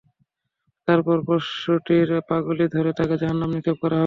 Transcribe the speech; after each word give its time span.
তারপর 0.87 1.17
পশুটির 1.27 2.09
পাগুলি 2.29 2.65
ধরে 2.75 2.91
তাকে 2.99 3.15
জাহান্নামে 3.21 3.53
নিক্ষেপ 3.55 3.77
করা 3.77 3.89
হবে। 3.89 3.99